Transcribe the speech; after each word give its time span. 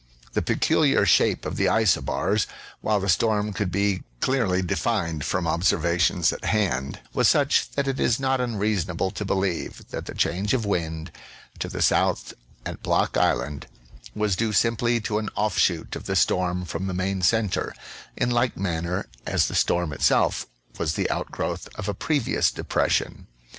The 0.33 0.41
peculiar 0.41 1.05
shape 1.05 1.45
of 1.45 1.57
the 1.57 1.67
isobars, 1.67 2.47
while 2.79 2.99
the 2.99 3.07
storm 3.07 3.53
could 3.53 3.71
be 3.71 4.01
clearly 4.19 4.63
defined 4.63 5.23
from 5.23 5.45
observations 5.47 6.33
at 6.33 6.43
hand, 6.45 6.99
was 7.13 7.29
such 7.29 7.69
that 7.73 7.87
it 7.87 7.99
is 7.99 8.19
not 8.19 8.41
unreasonable 8.41 9.11
to 9.11 9.23
believe 9.23 9.85
that 9.91 10.07
the 10.07 10.15
change 10.15 10.55
of 10.55 10.65
wind. 10.65 11.11
to 11.59 11.69
the 11.69 11.83
south 11.83 12.33
at 12.65 12.81
Block 12.81 13.15
Island 13.15 13.67
was 14.15 14.35
due 14.35 14.53
simply 14.53 14.99
to 15.01 15.19
an 15.19 15.29
off 15.37 15.59
shoot 15.59 15.95
of 15.95 16.05
the 16.07 16.15
storm 16.15 16.65
from 16.65 16.87
the 16.87 16.95
main 16.95 17.21
centre, 17.21 17.71
in 18.17 18.31
like 18.31 18.57
manner 18.57 19.05
as 19.27 19.45
the 19.47 19.53
storm 19.53 19.93
itself 19.93 20.47
was 20.79 20.93
the 20.95 21.11
outgrowth 21.11 21.69
of 21.75 21.87
a 21.87 21.93
previous 21.93 22.49
depression. 22.49 23.27